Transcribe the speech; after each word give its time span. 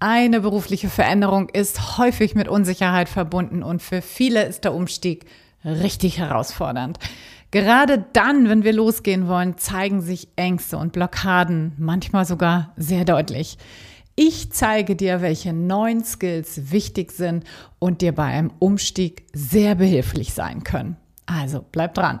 Eine 0.00 0.40
berufliche 0.40 0.88
Veränderung 0.88 1.48
ist 1.48 1.98
häufig 1.98 2.36
mit 2.36 2.46
Unsicherheit 2.46 3.08
verbunden 3.08 3.64
und 3.64 3.82
für 3.82 4.00
viele 4.00 4.44
ist 4.44 4.62
der 4.62 4.72
Umstieg 4.72 5.26
richtig 5.64 6.18
herausfordernd. 6.18 7.00
Gerade 7.50 8.04
dann, 8.12 8.48
wenn 8.48 8.62
wir 8.62 8.72
losgehen 8.72 9.26
wollen, 9.26 9.56
zeigen 9.58 10.00
sich 10.00 10.28
Ängste 10.36 10.76
und 10.76 10.92
Blockaden 10.92 11.72
manchmal 11.78 12.26
sogar 12.26 12.74
sehr 12.76 13.04
deutlich. 13.04 13.58
Ich 14.14 14.52
zeige 14.52 14.94
dir, 14.94 15.20
welche 15.20 15.52
neuen 15.52 16.04
Skills 16.04 16.70
wichtig 16.70 17.10
sind 17.10 17.44
und 17.78 18.00
dir 18.00 18.14
bei 18.14 18.24
einem 18.24 18.52
Umstieg 18.60 19.26
sehr 19.32 19.74
behilflich 19.74 20.32
sein 20.32 20.62
können. 20.62 20.96
Also 21.26 21.64
bleib 21.72 21.94
dran. 21.94 22.20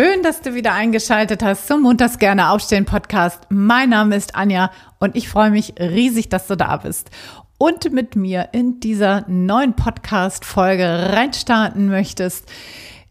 Schön, 0.00 0.22
dass 0.22 0.40
du 0.40 0.54
wieder 0.54 0.72
eingeschaltet 0.72 1.42
hast 1.42 1.66
zum 1.66 1.82
Montags 1.82 2.18
gerne 2.18 2.48
aufstehen 2.48 2.86
Podcast. 2.86 3.42
Mein 3.50 3.90
Name 3.90 4.16
ist 4.16 4.34
Anja 4.34 4.70
und 4.98 5.14
ich 5.14 5.28
freue 5.28 5.50
mich 5.50 5.74
riesig, 5.78 6.30
dass 6.30 6.46
du 6.46 6.56
da 6.56 6.78
bist 6.78 7.10
und 7.58 7.92
mit 7.92 8.16
mir 8.16 8.48
in 8.52 8.80
dieser 8.80 9.28
neuen 9.28 9.74
Podcast 9.74 10.46
Folge 10.46 10.84
reinstarten 11.12 11.90
möchtest 11.90 12.50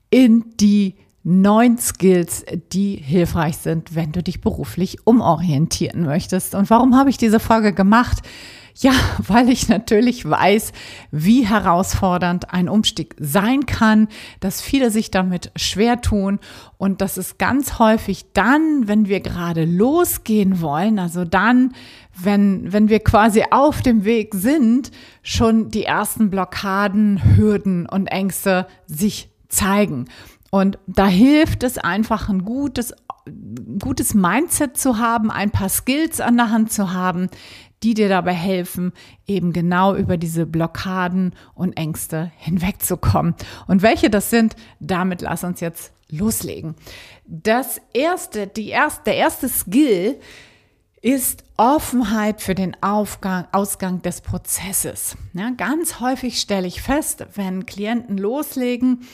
in 0.10 0.46
die 0.60 0.96
neun 1.22 1.78
Skills, 1.78 2.44
die 2.72 2.96
hilfreich 2.96 3.58
sind, 3.58 3.94
wenn 3.94 4.12
du 4.12 4.24
dich 4.24 4.42
beruflich 4.42 5.06
umorientieren 5.06 6.06
möchtest. 6.06 6.56
Und 6.56 6.72
warum 6.72 6.98
habe 6.98 7.12
ich 7.12 7.20
diese 7.20 7.40
Folge 7.40 7.72
gemacht? 7.72 8.24
Ja, 8.82 8.94
weil 9.28 9.50
ich 9.50 9.68
natürlich 9.68 10.28
weiß, 10.28 10.72
wie 11.12 11.46
herausfordernd 11.46 12.54
ein 12.54 12.70
Umstieg 12.70 13.16
sein 13.20 13.66
kann, 13.66 14.08
dass 14.40 14.62
viele 14.62 14.90
sich 14.90 15.12
damit 15.12 15.52
schwer 15.56 16.02
tun 16.02 16.40
und 16.78 17.02
dass 17.02 17.18
es 17.18 17.38
ganz 17.38 17.78
häufig 17.78 18.28
dann, 18.34 18.88
wenn 18.88 19.08
wir 19.08 19.20
gerade 19.20 19.66
losgehen 19.66 20.62
wollen, 20.62 20.98
also 20.98 21.26
dann, 21.26 21.74
wenn, 22.18 22.72
wenn 22.72 22.90
wir 22.90 23.00
quasi 23.02 23.44
auf 23.52 23.82
dem 23.82 24.06
Weg 24.06 24.34
sind, 24.34 24.92
schon 25.24 25.70
die 25.70 25.84
ersten 25.84 26.30
Blockaden, 26.30 27.36
Hürden 27.36 27.86
und 27.86 28.08
Ängste 28.08 28.66
sich 28.88 29.30
zeigen. 29.50 30.06
Und 30.52 30.80
da 30.88 31.06
hilft 31.06 31.64
es 31.64 31.78
einfach 31.78 32.30
ein 32.30 32.44
gutes, 32.44 32.94
gutes 33.80 34.14
Mindset 34.14 34.78
zu 34.78 34.98
haben, 34.98 35.30
ein 35.30 35.52
paar 35.52 35.70
Skills 35.70 36.22
an 36.22 36.38
der 36.38 36.50
Hand 36.50 36.72
zu 36.72 36.94
haben, 36.94 37.30
die 37.84 37.94
dir 37.94 38.10
dabei 38.10 38.34
helfen, 38.34 38.94
eben 39.26 39.54
genau 39.54 39.96
über 39.96 40.18
diese 40.18 40.46
Blockaden 40.46 41.34
und 41.54 41.78
Ängste 41.78 42.32
hinwegzukommen. 42.38 43.36
Und 43.68 43.82
welche 43.82 44.10
das 44.10 44.30
sind, 44.30 44.56
damit 44.80 45.22
lass 45.22 45.44
uns 45.44 45.60
jetzt 45.60 45.94
loslegen. 46.10 46.76
Das 47.26 47.80
erste, 47.94 48.48
die 48.48 48.70
erste, 48.70 49.04
der 49.06 49.16
erste 49.16 49.48
Skill 49.48 50.20
ist 51.02 51.46
Offenheit 51.56 52.42
für 52.42 52.56
den 52.56 52.76
Aufgang, 52.82 53.48
Ausgang 53.54 54.02
des 54.02 54.22
Prozesses. 54.22 55.16
Ja, 55.34 55.52
ganz 55.56 56.00
häufig 56.02 56.40
stelle 56.40 56.68
ich 56.68 56.82
fest, 56.82 57.26
wenn 57.36 57.66
Klienten 57.66 58.18
loslegen, 58.18 59.06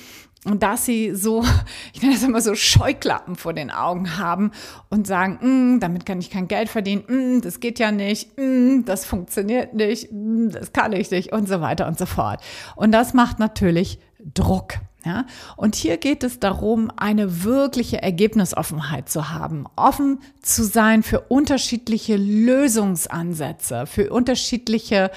und 0.46 0.64
dass 0.64 0.86
sie 0.86 1.14
so, 1.16 1.44
ich 1.94 2.02
nenne 2.02 2.14
das 2.14 2.24
immer 2.24 2.42
so 2.42 2.56
Scheuklappen 2.56 3.36
vor 3.36 3.54
den 3.54 3.72
Augen 3.72 4.18
haben 4.18 4.52
und 4.90 5.08
sagen, 5.08 5.76
mm, 5.76 5.80
damit 5.80 6.06
kann 6.06 6.20
ich 6.20 6.30
kein 6.30 6.48
Geld 6.48 6.70
verdienen, 6.70 7.04
mm, 7.38 7.42
das 7.42 7.60
geht 7.60 7.80
ja 7.80 7.92
nicht, 7.92 8.38
mm, 8.38 8.86
das 8.86 9.06
funktioniert 9.06 9.74
nicht, 9.74 10.10
das 10.12 10.72
kann 10.72 10.94
ich 10.94 11.12
nicht 11.12 11.34
und 11.34 11.48
so 11.48 11.62
weiter 11.62 11.88
und 11.88 11.98
so 11.98 12.06
fort. 12.06 12.42
Und 12.76 12.92
das 12.92 13.14
macht 13.14 13.40
natürlich 13.40 14.00
Druck. 14.34 14.76
Ja? 15.04 15.26
Und 15.56 15.76
hier 15.76 15.98
geht 15.98 16.24
es 16.24 16.40
darum, 16.40 16.92
eine 16.96 17.44
wirkliche 17.44 18.02
Ergebnisoffenheit 18.02 19.10
zu 19.10 19.32
haben, 19.32 19.66
offen 19.76 20.20
zu 20.42 20.64
sein 20.64 21.04
für 21.04 21.22
unterschiedliche 21.22 22.18
Lösungsansätze, 22.18 23.86
für 23.86 24.10
unterschiedliche 24.12 25.12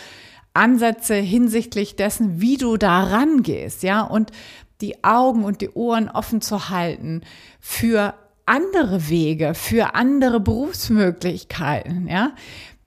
Ansätze 0.55 1.15
hinsichtlich 1.15 1.97
dessen, 1.97 2.41
wie 2.41 2.57
du 2.57 2.77
da 2.77 3.05
rangehst, 3.05 3.83
ja, 3.83 4.03
und 4.03 4.33
die 4.81 5.03
Augen 5.05 5.45
und 5.45 5.61
die 5.61 5.71
Ohren 5.71 6.09
offen 6.09 6.41
zu 6.41 6.69
halten 6.71 7.23
für 7.61 8.15
andere 8.47 9.09
Wege, 9.09 9.55
für 9.55 9.95
andere 9.95 10.41
Berufsmöglichkeiten, 10.41 12.09
ja. 12.09 12.33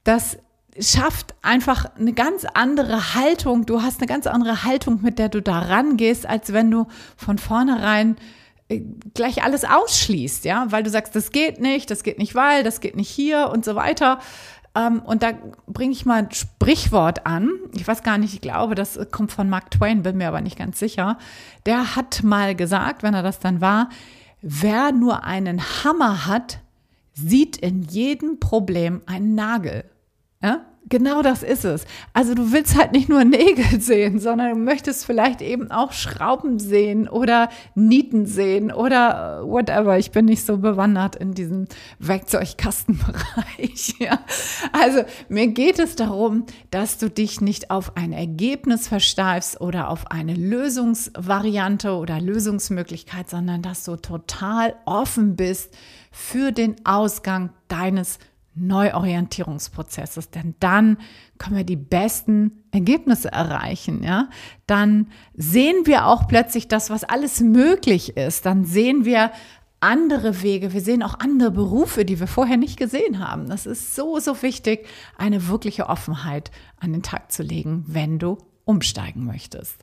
Das 0.04 0.38
schafft 0.80 1.36
einfach 1.42 1.86
eine 1.98 2.14
ganz 2.14 2.46
andere 2.54 3.14
Haltung. 3.14 3.66
Du 3.66 3.82
hast 3.82 4.00
eine 4.00 4.08
ganz 4.08 4.26
andere 4.26 4.64
Haltung, 4.64 5.00
mit 5.02 5.20
der 5.20 5.30
du 5.30 5.42
da 5.42 5.60
rangehst, 5.60 6.26
als 6.26 6.54
wenn 6.54 6.72
du 6.72 6.88
von 7.18 7.38
vornherein 7.38 8.16
äh, 8.70 8.82
gleich 9.14 9.44
alles 9.44 9.66
ausschließt, 9.66 10.46
ja, 10.46 10.68
weil 10.70 10.84
du 10.84 10.90
sagst, 10.90 11.16
das 11.16 11.32
geht 11.32 11.60
nicht, 11.60 11.92
das 11.92 12.04
geht 12.04 12.18
nicht, 12.18 12.36
weil, 12.36 12.64
das 12.64 12.80
geht 12.80 12.96
nicht 12.96 13.10
hier 13.10 13.50
und 13.54 13.66
so 13.66 13.76
weiter. 13.76 14.20
Ähm, 14.74 15.00
und 15.00 15.24
da 15.24 15.34
bringe 15.68 15.92
ich 15.92 16.06
mal 16.06 16.20
ein 16.24 16.32
Sprichwort 16.32 17.26
an. 17.26 17.52
Ich 17.74 17.88
weiß 17.88 18.04
gar 18.04 18.18
nicht, 18.18 18.34
ich 18.34 18.42
glaube, 18.42 18.76
das 18.76 19.00
kommt 19.12 19.32
von 19.32 19.50
Mark 19.50 19.72
Twain, 19.72 20.04
bin 20.04 20.18
mir 20.18 20.28
aber 20.28 20.42
nicht 20.42 20.58
ganz 20.58 20.80
sicher. 20.80 21.18
Der 21.66 21.96
hat 21.96 22.24
mal 22.24 22.56
gesagt, 22.56 23.04
wenn 23.04 23.14
er 23.14 23.24
das 23.24 23.40
dann 23.40 23.60
war, 23.62 23.90
wer 24.42 24.92
nur 24.92 25.24
einen 25.24 25.62
Hammer 25.84 26.26
hat, 26.26 26.60
sieht 27.14 27.58
in 27.58 27.84
jedem 27.84 28.40
Problem 28.40 29.02
einen 29.06 29.36
Nagel. 29.36 29.84
Ja? 30.42 30.62
Genau 30.92 31.22
das 31.22 31.42
ist 31.42 31.64
es. 31.64 31.86
Also 32.12 32.36
du 32.36 32.52
willst 32.52 32.78
halt 32.78 32.92
nicht 32.92 33.08
nur 33.08 33.24
Nägel 33.24 33.80
sehen, 33.80 34.20
sondern 34.20 34.50
du 34.50 34.56
möchtest 34.58 35.06
vielleicht 35.06 35.42
eben 35.42 35.72
auch 35.72 35.94
Schrauben 35.94 36.60
sehen 36.60 37.08
oder 37.08 37.48
Nieten 37.76 38.26
sehen 38.26 38.74
oder 38.74 39.40
äh, 39.40 39.48
whatever. 39.48 39.98
Ich 39.98 40.12
bin 40.12 40.26
nicht 40.26 40.46
so 40.46 40.58
bewandert 40.58 41.16
in 41.16 41.34
diesem 41.34 41.68
Werkzeugkastenbereich. 42.00 43.96
Ja. 44.00 44.20
Also 44.72 45.04
mir 45.30 45.48
geht 45.48 45.78
es 45.78 45.96
darum, 45.96 46.46
dass 46.72 46.98
du 46.98 47.10
dich 47.10 47.40
nicht 47.40 47.70
auf 47.70 47.96
ein 47.96 48.14
Ergebnis 48.14 48.88
versteifst 48.88 49.62
oder 49.62 49.90
auf 49.90 50.10
eine 50.10 50.34
Lösungsvariante 50.34 51.96
oder 51.96 52.20
Lösungsmöglichkeit, 52.20 53.30
sondern 53.30 53.62
dass 53.62 53.84
du 53.84 53.96
total 53.96 54.76
offen 54.86 55.36
bist 55.36 55.72
für 56.12 56.52
den 56.52 56.84
Ausgang 56.86 57.52
deines 57.68 58.18
Neuorientierungsprozesses, 58.56 60.30
denn 60.30 60.56
dann 60.60 60.98
können 61.38 61.58
wir 61.58 61.64
die 61.64 61.78
besten 61.78 62.64
Ergebnisse 62.72 63.32
erreichen, 63.32 64.04
ja? 64.04 64.30
Dann 64.68 65.08
sehen 65.34 65.86
wir 65.86 66.06
auch 66.06 66.28
plötzlich 66.28 66.68
das, 66.68 66.90
was 66.90 67.04
alles 67.04 67.40
möglich 67.40 68.18
ist. 68.18 68.46
Dann 68.46 68.66
sehen 68.66 69.06
wir 69.06 69.32
andere 69.80 70.44
Wege, 70.44 70.74
wir 70.74 70.82
sehen 70.82 71.02
auch 71.02 71.20
andere 71.20 71.52
Berufe, 71.52 72.06
die 72.06 72.20
wir 72.20 72.28
vorher 72.28 72.58
nicht 72.58 72.78
gesehen 72.78 73.20
haben. 73.20 73.50
Das 73.50 73.66
ist 73.66 73.96
so, 73.96 74.20
so 74.20 74.42
wichtig, 74.42 74.86
eine 75.18 75.48
wirkliche 75.48 75.88
Offenheit 75.88 76.52
an 76.80 76.94
den 76.94 77.04
Tag 77.04 77.32
zu 77.32 77.44
legen, 77.44 77.84
wenn 77.88 78.20
du 78.20 78.38
umsteigen 78.64 79.26
möchtest. 79.26 79.78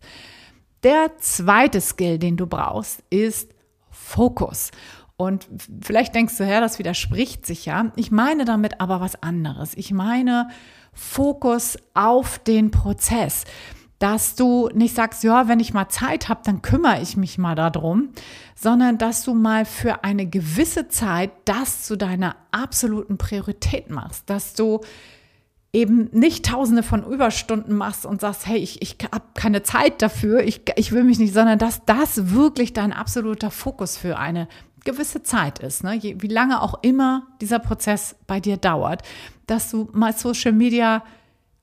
Der 0.84 1.16
zweite 1.18 1.80
Skill, 1.80 2.18
den 2.18 2.36
du 2.36 2.46
brauchst, 2.46 3.02
ist 3.10 3.50
Fokus. 3.90 4.70
Und 5.18 5.48
vielleicht 5.82 6.14
denkst 6.14 6.36
du, 6.38 6.44
ja, 6.44 6.60
das 6.60 6.78
widerspricht 6.78 7.44
sich 7.44 7.66
ja. 7.66 7.90
Ich 7.96 8.12
meine 8.12 8.44
damit 8.44 8.80
aber 8.80 9.00
was 9.00 9.20
anderes. 9.20 9.72
Ich 9.74 9.92
meine 9.92 10.48
Fokus 10.92 11.76
auf 11.92 12.38
den 12.38 12.70
Prozess. 12.70 13.44
Dass 13.98 14.36
du 14.36 14.68
nicht 14.72 14.94
sagst, 14.94 15.24
ja, 15.24 15.48
wenn 15.48 15.58
ich 15.58 15.74
mal 15.74 15.88
Zeit 15.88 16.28
habe, 16.28 16.42
dann 16.44 16.62
kümmere 16.62 17.02
ich 17.02 17.16
mich 17.16 17.36
mal 17.36 17.56
darum, 17.56 18.10
sondern 18.54 18.96
dass 18.96 19.24
du 19.24 19.34
mal 19.34 19.64
für 19.64 20.04
eine 20.04 20.24
gewisse 20.24 20.86
Zeit 20.86 21.32
das 21.46 21.82
zu 21.82 21.96
deiner 21.96 22.36
absoluten 22.52 23.18
Priorität 23.18 23.90
machst, 23.90 24.30
dass 24.30 24.54
du 24.54 24.82
eben 25.72 26.08
nicht 26.12 26.46
tausende 26.46 26.84
von 26.84 27.04
Überstunden 27.04 27.76
machst 27.76 28.06
und 28.06 28.20
sagst, 28.20 28.46
hey, 28.46 28.58
ich, 28.58 28.80
ich 28.82 28.96
habe 29.12 29.24
keine 29.34 29.62
Zeit 29.64 30.00
dafür, 30.00 30.42
ich, 30.42 30.62
ich 30.76 30.92
will 30.92 31.02
mich 31.02 31.18
nicht, 31.18 31.34
sondern 31.34 31.58
dass 31.58 31.84
das 31.84 32.32
wirklich 32.32 32.72
dein 32.72 32.92
absoluter 32.92 33.50
Fokus 33.50 33.98
für 33.98 34.16
eine 34.18 34.48
gewisse 34.84 35.22
Zeit 35.22 35.58
ist, 35.58 35.84
ne? 35.84 35.94
Je, 35.94 36.16
wie 36.20 36.28
lange 36.28 36.62
auch 36.62 36.82
immer 36.82 37.26
dieser 37.40 37.58
Prozess 37.58 38.16
bei 38.26 38.40
dir 38.40 38.56
dauert, 38.56 39.02
dass 39.46 39.70
du 39.70 39.88
mal 39.92 40.12
Social 40.14 40.52
Media 40.52 41.02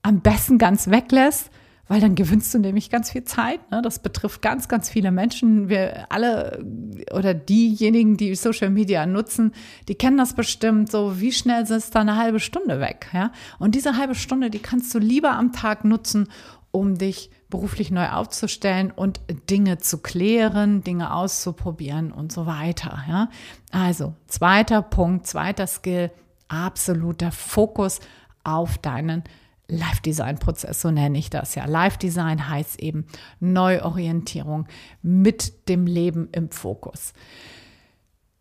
am 0.02 0.20
besten 0.20 0.58
ganz 0.58 0.88
weglässt, 0.88 1.50
weil 1.88 2.00
dann 2.00 2.14
gewinnst 2.14 2.52
du 2.52 2.58
nämlich 2.58 2.90
ganz 2.90 3.10
viel 3.12 3.24
Zeit. 3.24 3.70
Ne? 3.70 3.80
Das 3.82 4.00
betrifft 4.00 4.42
ganz, 4.42 4.68
ganz 4.68 4.88
viele 4.88 5.12
Menschen. 5.12 5.68
Wir 5.68 6.06
alle 6.10 6.64
oder 7.12 7.32
diejenigen, 7.34 8.16
die 8.16 8.34
Social 8.34 8.70
Media 8.70 9.06
nutzen, 9.06 9.52
die 9.88 9.94
kennen 9.94 10.16
das 10.16 10.34
bestimmt. 10.34 10.90
So, 10.90 11.20
wie 11.20 11.32
schnell 11.32 11.62
ist 11.62 11.94
da 11.94 12.00
eine 12.00 12.16
halbe 12.16 12.40
Stunde 12.40 12.80
weg? 12.80 13.08
Ja? 13.12 13.32
Und 13.58 13.74
diese 13.74 13.96
halbe 13.96 14.14
Stunde, 14.14 14.50
die 14.50 14.58
kannst 14.58 14.94
du 14.94 14.98
lieber 14.98 15.32
am 15.32 15.52
Tag 15.52 15.84
nutzen, 15.84 16.28
um 16.72 16.98
dich 16.98 17.30
beruflich 17.48 17.90
neu 17.90 18.08
aufzustellen 18.08 18.90
und 18.90 19.20
Dinge 19.48 19.78
zu 19.78 19.98
klären, 19.98 20.82
Dinge 20.82 21.14
auszuprobieren 21.14 22.12
und 22.12 22.32
so 22.32 22.46
weiter. 22.46 23.04
Ja? 23.08 23.28
Also, 23.70 24.14
zweiter 24.26 24.82
Punkt, 24.82 25.26
zweiter 25.26 25.66
Skill, 25.66 26.10
absoluter 26.48 27.30
Fokus 27.30 28.00
auf 28.42 28.78
deinen 28.78 29.24
Live-Design-Prozess, 29.68 30.80
so 30.80 30.90
nenne 30.90 31.18
ich 31.18 31.28
das 31.28 31.54
ja. 31.56 31.64
Live-Design 31.64 32.48
heißt 32.48 32.80
eben 32.80 33.06
Neuorientierung 33.40 34.66
mit 35.02 35.68
dem 35.68 35.86
Leben 35.86 36.28
im 36.32 36.50
Fokus. 36.50 37.12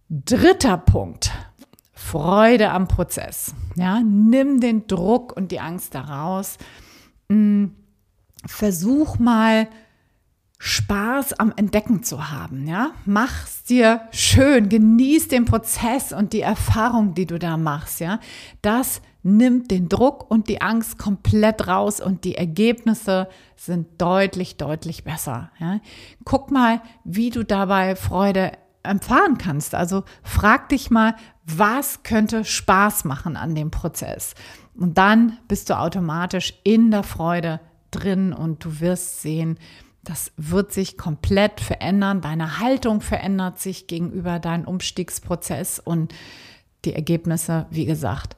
Dritter 0.07 0.77
Punkt, 0.77 1.31
Freude 1.93 2.69
am 2.69 2.87
Prozess. 2.87 3.55
Ja, 3.75 4.01
nimm 4.01 4.59
den 4.59 4.85
Druck 4.85 5.35
und 5.35 5.51
die 5.51 5.59
Angst 5.59 5.95
daraus. 5.95 6.57
Hm, 7.29 7.75
versuch 8.47 9.19
mal 9.19 9.67
Spaß 10.57 11.33
am 11.33 11.53
Entdecken 11.55 12.03
zu 12.03 12.31
haben, 12.31 12.65
ja? 12.67 12.91
Mach's 13.05 13.63
dir 13.63 14.01
schön, 14.11 14.69
genieß 14.69 15.27
den 15.27 15.45
Prozess 15.45 16.13
und 16.13 16.33
die 16.33 16.41
Erfahrung, 16.41 17.13
die 17.13 17.25
du 17.25 17.37
da 17.37 17.57
machst, 17.57 17.99
ja? 17.99 18.19
Das 18.61 19.01
nimmt 19.21 19.69
den 19.71 19.89
Druck 19.89 20.29
und 20.31 20.47
die 20.47 20.61
Angst 20.61 20.97
komplett 20.97 21.67
raus 21.67 21.99
und 21.99 22.23
die 22.23 22.35
Ergebnisse 22.35 23.27
sind 23.55 24.01
deutlich, 24.01 24.57
deutlich 24.57 25.03
besser, 25.03 25.51
ja? 25.59 25.79
Guck 26.23 26.51
mal, 26.51 26.81
wie 27.03 27.31
du 27.31 27.43
dabei 27.43 27.95
Freude 27.95 28.53
erfahren 28.81 29.37
kannst. 29.37 29.75
Also 29.75 30.03
frag 30.23 30.69
dich 30.69 30.89
mal, 30.89 31.15
was 31.45 32.03
könnte 32.03 32.45
Spaß 32.45 33.03
machen 33.03 33.35
an 33.35 33.55
dem 33.55 33.71
Prozess? 33.71 34.35
Und 34.77 34.97
dann 34.97 35.37
bist 35.47 35.69
du 35.69 35.77
automatisch 35.77 36.53
in 36.63 36.91
der 36.91 37.03
Freude 37.03 37.59
drin 37.95 38.33
und 38.33 38.63
du 38.65 38.79
wirst 38.79 39.21
sehen, 39.21 39.57
das 40.03 40.31
wird 40.37 40.71
sich 40.71 40.97
komplett 40.97 41.59
verändern. 41.59 42.21
Deine 42.21 42.59
Haltung 42.59 43.01
verändert 43.01 43.59
sich 43.59 43.87
gegenüber 43.87 44.39
deinem 44.39 44.65
Umstiegsprozess 44.65 45.79
und 45.79 46.13
die 46.85 46.93
Ergebnisse, 46.93 47.65
wie 47.71 47.85
gesagt, 47.85 48.37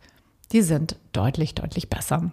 die 0.53 0.61
sind 0.61 0.97
deutlich, 1.11 1.55
deutlich 1.55 1.89
besser. 1.89 2.31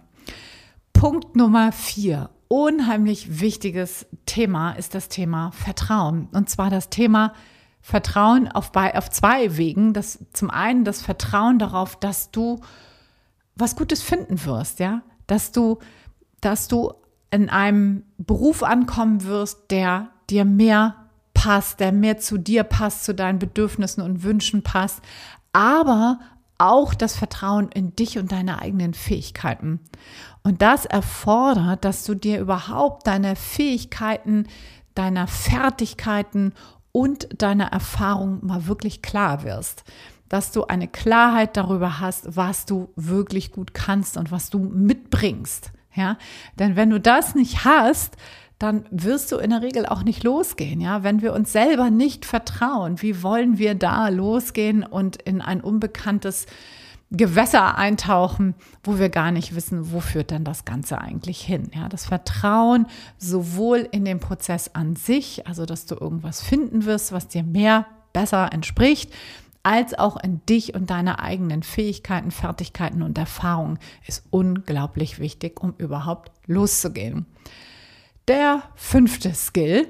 Punkt 0.93 1.35
Nummer 1.35 1.71
vier. 1.71 2.29
Unheimlich 2.47 3.41
wichtiges 3.41 4.05
Thema 4.25 4.71
ist 4.73 4.95
das 4.95 5.09
Thema 5.09 5.51
Vertrauen. 5.51 6.29
Und 6.31 6.49
zwar 6.49 6.69
das 6.69 6.89
Thema 6.89 7.33
Vertrauen 7.81 8.47
auf, 8.47 8.71
auf 8.75 9.09
zwei 9.09 9.57
Wegen. 9.57 9.93
Das, 9.93 10.19
zum 10.31 10.49
einen 10.49 10.85
das 10.85 11.01
Vertrauen 11.01 11.59
darauf, 11.59 11.99
dass 11.99 12.31
du 12.31 12.61
was 13.55 13.75
Gutes 13.75 14.01
finden 14.01 14.43
wirst, 14.45 14.79
ja, 14.79 15.01
dass 15.27 15.51
du, 15.51 15.79
dass 16.39 16.67
du 16.67 16.93
in 17.35 17.49
einem 17.49 18.03
Beruf 18.17 18.63
ankommen 18.63 19.25
wirst, 19.25 19.69
der 19.69 20.09
dir 20.29 20.45
mehr 20.45 20.95
passt, 21.33 21.79
der 21.79 21.91
mehr 21.91 22.17
zu 22.17 22.37
dir 22.37 22.63
passt, 22.63 23.03
zu 23.03 23.13
deinen 23.13 23.39
Bedürfnissen 23.39 24.01
und 24.01 24.23
Wünschen 24.23 24.63
passt, 24.63 25.01
aber 25.53 26.19
auch 26.57 26.93
das 26.93 27.17
Vertrauen 27.17 27.69
in 27.69 27.95
dich 27.95 28.17
und 28.17 28.31
deine 28.31 28.59
eigenen 28.61 28.93
Fähigkeiten. 28.93 29.81
Und 30.43 30.61
das 30.61 30.85
erfordert, 30.85 31.83
dass 31.83 32.05
du 32.05 32.15
dir 32.15 32.39
überhaupt 32.39 33.05
deine 33.07 33.35
Fähigkeiten, 33.35 34.47
deiner 34.93 35.27
Fertigkeiten 35.27 36.53
und 36.93 37.41
deiner 37.41 37.65
Erfahrung 37.65 38.45
mal 38.45 38.67
wirklich 38.67 39.01
klar 39.01 39.43
wirst. 39.43 39.83
Dass 40.29 40.53
du 40.53 40.65
eine 40.65 40.87
Klarheit 40.87 41.57
darüber 41.57 41.99
hast, 41.99 42.37
was 42.37 42.65
du 42.65 42.93
wirklich 42.95 43.51
gut 43.51 43.73
kannst 43.73 44.15
und 44.15 44.31
was 44.31 44.49
du 44.49 44.59
mitbringst. 44.59 45.73
Ja, 45.95 46.17
denn 46.59 46.75
wenn 46.75 46.89
du 46.89 46.99
das 46.99 47.35
nicht 47.35 47.65
hast, 47.65 48.17
dann 48.59 48.85
wirst 48.89 49.31
du 49.31 49.37
in 49.37 49.49
der 49.49 49.61
Regel 49.61 49.85
auch 49.85 50.03
nicht 50.03 50.23
losgehen. 50.23 50.79
Ja, 50.79 51.03
wenn 51.03 51.21
wir 51.21 51.33
uns 51.33 51.51
selber 51.51 51.89
nicht 51.89 52.25
vertrauen, 52.25 53.01
wie 53.01 53.21
wollen 53.21 53.57
wir 53.57 53.75
da 53.75 54.07
losgehen 54.09 54.83
und 54.83 55.17
in 55.17 55.41
ein 55.41 55.61
unbekanntes 55.61 56.45
Gewässer 57.11 57.77
eintauchen, 57.77 58.55
wo 58.83 58.97
wir 58.97 59.09
gar 59.09 59.31
nicht 59.31 59.55
wissen, 59.55 59.91
wo 59.91 59.99
führt 59.99 60.31
denn 60.31 60.43
das 60.43 60.65
Ganze 60.65 60.99
eigentlich 60.99 61.41
hin. 61.41 61.69
Ja, 61.73 61.87
das 61.87 62.05
Vertrauen 62.05 62.87
sowohl 63.17 63.87
in 63.91 64.05
den 64.05 64.19
Prozess 64.19 64.71
an 64.73 64.95
sich, 64.95 65.45
also 65.45 65.65
dass 65.65 65.85
du 65.85 65.95
irgendwas 65.95 66.41
finden 66.41 66.85
wirst, 66.85 67.11
was 67.11 67.27
dir 67.27 67.43
mehr 67.43 67.85
besser 68.11 68.51
entspricht, 68.53 69.13
als 69.65 69.97
auch 69.97 70.15
in 70.17 70.45
dich 70.45 70.75
und 70.75 70.91
deine 70.91 71.19
eigenen 71.19 71.63
Fähigkeiten, 71.63 72.29
Fertigkeiten 72.29 73.01
und 73.01 73.17
Erfahrungen 73.17 73.79
ist 74.05 74.23
unglaublich 74.29 75.17
wichtig, 75.17 75.59
um 75.59 75.73
überhaupt 75.79 76.31
loszugehen. 76.45 77.25
Der 78.27 78.61
fünfte 78.75 79.33
Skill 79.33 79.87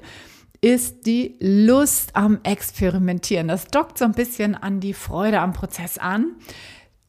ist 0.61 1.05
die 1.05 1.35
Lust 1.41 2.15
am 2.15 2.39
Experimentieren. 2.43 3.49
Das 3.49 3.67
dockt 3.67 3.97
so 3.97 4.05
ein 4.05 4.13
bisschen 4.13 4.55
an 4.55 4.79
die 4.79 4.93
Freude 4.93 5.41
am 5.41 5.51
Prozess 5.51 5.97
an. 5.97 6.37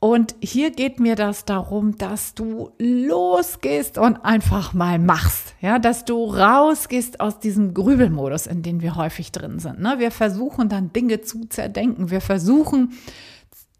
Und 0.06 0.36
hier 0.40 0.70
geht 0.70 1.00
mir 1.00 1.16
das 1.16 1.46
darum, 1.46 1.98
dass 1.98 2.32
du 2.32 2.70
losgehst 2.78 3.98
und 3.98 4.24
einfach 4.24 4.72
mal 4.72 5.00
machst. 5.00 5.56
Ja, 5.60 5.80
dass 5.80 6.04
du 6.04 6.26
rausgehst 6.26 7.18
aus 7.18 7.40
diesem 7.40 7.74
Grübelmodus, 7.74 8.46
in 8.46 8.62
dem 8.62 8.82
wir 8.82 8.94
häufig 8.94 9.32
drin 9.32 9.58
sind. 9.58 9.80
Ne? 9.80 9.96
Wir 9.98 10.12
versuchen 10.12 10.68
dann 10.68 10.92
Dinge 10.92 11.22
zu 11.22 11.46
zerdenken. 11.46 12.08
Wir 12.08 12.20
versuchen 12.20 12.92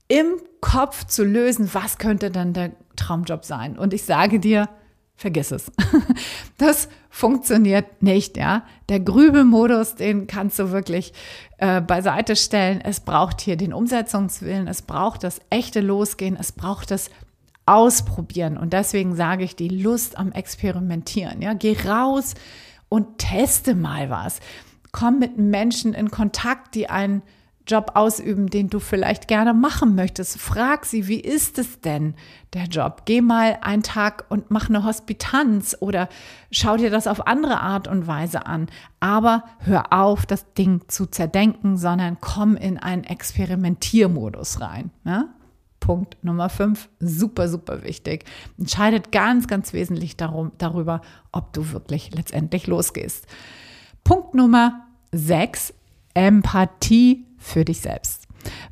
im 0.08 0.26
Kopf 0.60 1.04
zu 1.04 1.22
lösen, 1.22 1.70
was 1.72 1.96
könnte 1.96 2.32
denn 2.32 2.52
der 2.52 2.72
Traumjob 2.96 3.44
sein. 3.44 3.78
Und 3.78 3.94
ich 3.94 4.02
sage 4.02 4.40
dir, 4.40 4.68
vergiss 5.16 5.50
es. 5.50 5.72
Das 6.58 6.88
funktioniert 7.10 8.02
nicht, 8.02 8.38
ja. 8.38 8.64
Der 8.88 9.00
Grübelmodus, 9.00 9.94
den 9.94 10.26
kannst 10.26 10.58
du 10.58 10.70
wirklich 10.70 11.12
äh, 11.58 11.82
beiseite 11.82 12.34
stellen. 12.34 12.80
Es 12.80 13.00
braucht 13.00 13.42
hier 13.42 13.56
den 13.56 13.74
Umsetzungswillen, 13.74 14.66
es 14.66 14.80
braucht 14.80 15.22
das 15.22 15.40
echte 15.50 15.80
Losgehen, 15.80 16.36
es 16.38 16.52
braucht 16.52 16.90
das 16.90 17.10
Ausprobieren. 17.66 18.56
Und 18.56 18.72
deswegen 18.72 19.16
sage 19.16 19.44
ich 19.44 19.56
die 19.56 19.68
Lust 19.68 20.16
am 20.16 20.32
Experimentieren, 20.32 21.42
ja. 21.42 21.52
Geh 21.52 21.76
raus 21.86 22.34
und 22.88 23.18
teste 23.18 23.74
mal 23.74 24.08
was. 24.08 24.40
Komm 24.92 25.18
mit 25.18 25.36
Menschen 25.36 25.92
in 25.92 26.10
Kontakt, 26.10 26.74
die 26.74 26.88
einen 26.88 27.22
Job 27.66 27.92
ausüben, 27.94 28.48
den 28.48 28.68
du 28.68 28.78
vielleicht 28.78 29.28
gerne 29.28 29.52
machen 29.52 29.94
möchtest. 29.94 30.38
Frag 30.38 30.84
sie, 30.84 31.08
wie 31.08 31.20
ist 31.20 31.58
es 31.58 31.80
denn, 31.80 32.14
der 32.54 32.64
Job? 32.64 33.02
Geh 33.06 33.20
mal 33.20 33.58
einen 33.60 33.82
Tag 33.82 34.24
und 34.28 34.50
mach 34.50 34.68
eine 34.68 34.84
Hospitanz 34.84 35.76
oder 35.80 36.08
schau 36.50 36.76
dir 36.76 36.90
das 36.90 37.06
auf 37.06 37.26
andere 37.26 37.60
Art 37.60 37.88
und 37.88 38.06
Weise 38.06 38.46
an. 38.46 38.68
Aber 39.00 39.44
hör 39.58 39.92
auf, 39.92 40.26
das 40.26 40.52
Ding 40.54 40.82
zu 40.88 41.06
zerdenken, 41.06 41.76
sondern 41.76 42.18
komm 42.20 42.56
in 42.56 42.78
einen 42.78 43.04
Experimentiermodus 43.04 44.60
rein. 44.60 44.90
Ja? 45.04 45.26
Punkt 45.80 46.16
Nummer 46.22 46.48
fünf, 46.48 46.88
super, 47.00 47.48
super 47.48 47.82
wichtig. 47.82 48.24
Entscheidet 48.58 49.12
ganz, 49.12 49.46
ganz 49.46 49.72
wesentlich 49.72 50.16
darum, 50.16 50.52
darüber, 50.58 51.00
ob 51.32 51.52
du 51.52 51.72
wirklich 51.72 52.14
letztendlich 52.14 52.66
losgehst. 52.66 53.26
Punkt 54.04 54.34
Nummer 54.34 54.86
sechs, 55.12 55.74
Empathie 56.14 57.26
für 57.46 57.64
dich 57.64 57.80
selbst. 57.80 58.26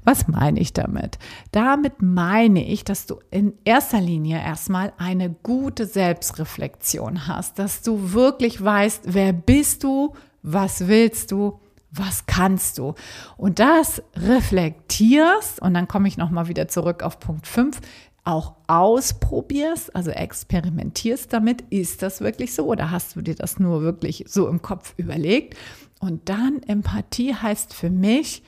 Was 0.05 0.29
meine 0.29 0.61
ich 0.61 0.73
damit? 0.73 1.19
Damit 1.51 2.03
meine 2.03 2.65
ich, 2.65 2.85
dass 2.85 3.07
du 3.07 3.19
in 3.31 3.55
erster 3.65 4.01
Linie 4.01 4.39
erstmal 4.39 4.93
eine 4.99 5.31
gute 5.31 5.87
Selbstreflexion 5.87 7.27
hast, 7.27 7.59
dass 7.59 7.83
du 7.83 8.13
wirklich 8.13 8.63
weißt, 8.63 9.03
wer 9.07 9.33
bist 9.33 9.83
du, 9.83 10.15
was 10.43 10.87
willst 10.87 11.33
du, 11.33 11.61
was 11.91 12.27
kannst 12.27 12.79
du? 12.79 12.95
Und 13.37 13.59
das 13.59 14.03
reflektierst 14.17 15.61
und 15.61 15.75
dann 15.75 15.89
komme 15.89 16.09
ich 16.09 16.17
noch 16.17 16.31
mal 16.31 16.49
wieder 16.49 16.69
zurück 16.69 17.03
auf 17.03 17.19
Punkt 17.19 17.47
5, 17.47 17.81
auch 18.25 18.55
ausprobierst, 18.67 19.95
also 19.95 20.11
experimentierst 20.11 21.33
damit, 21.33 21.63
ist 21.71 22.03
das 22.03 22.21
wirklich 22.21 22.55
so 22.55 22.67
oder 22.67 22.91
hast 22.91 23.17
du 23.17 23.23
dir 23.23 23.35
das 23.35 23.59
nur 23.59 23.83
wirklich 23.83 24.25
so 24.29 24.49
im 24.49 24.63
Kopf 24.63 24.95
überlegt? 24.97 25.57
Und 26.01 26.29
dann 26.29 26.63
Empathie 26.63 27.35
heißt 27.35 27.75
für 27.75 27.91
mich, 27.91 28.43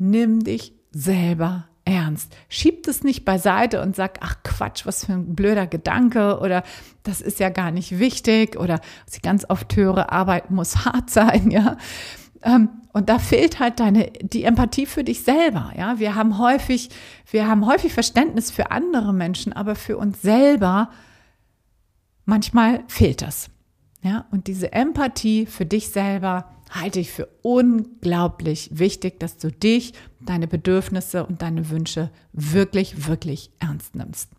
nimm 0.00 0.42
dich 0.42 0.72
selber 0.90 1.68
ernst. 1.84 2.34
Schieb 2.48 2.86
es 2.86 3.04
nicht 3.04 3.24
beiseite 3.24 3.82
und 3.82 3.96
sag, 3.96 4.18
ach 4.22 4.36
Quatsch, 4.42 4.86
was 4.86 5.04
für 5.04 5.12
ein 5.12 5.34
blöder 5.34 5.66
Gedanke 5.66 6.38
oder 6.40 6.62
das 7.02 7.20
ist 7.20 7.40
ja 7.40 7.48
gar 7.48 7.70
nicht 7.70 7.98
wichtig 7.98 8.58
oder 8.58 8.80
was 9.06 9.16
ich 9.16 9.22
ganz 9.22 9.44
oft 9.48 9.74
höre, 9.76 10.12
Arbeit 10.12 10.50
muss 10.50 10.76
hart 10.84 11.10
sein, 11.10 11.50
ja. 11.50 11.76
Ähm, 12.42 12.70
und 12.92 13.08
da 13.08 13.18
fehlt 13.18 13.60
halt 13.60 13.78
deine, 13.80 14.10
die 14.22 14.44
Empathie 14.44 14.86
für 14.86 15.04
dich 15.04 15.22
selber, 15.22 15.72
ja. 15.76 15.98
Wir 15.98 16.14
haben 16.14 16.38
häufig, 16.38 16.90
wir 17.30 17.46
haben 17.46 17.66
häufig 17.66 17.92
Verständnis 17.92 18.50
für 18.50 18.70
andere 18.70 19.12
Menschen, 19.12 19.52
aber 19.52 19.74
für 19.74 19.96
uns 19.98 20.22
selber 20.22 20.90
manchmal 22.24 22.84
fehlt 22.88 23.22
das. 23.22 23.50
Ja, 24.02 24.26
und 24.30 24.46
diese 24.46 24.72
Empathie 24.72 25.46
für 25.46 25.66
dich 25.66 25.88
selber 25.88 26.50
halte 26.70 27.00
ich 27.00 27.10
für 27.10 27.28
unglaublich 27.42 28.70
wichtig, 28.72 29.20
dass 29.20 29.36
du 29.36 29.50
dich, 29.50 29.92
deine 30.20 30.46
Bedürfnisse 30.46 31.26
und 31.26 31.42
deine 31.42 31.70
Wünsche 31.70 32.10
wirklich, 32.32 33.06
wirklich 33.06 33.50
ernst 33.58 33.94
nimmst. 33.94 34.30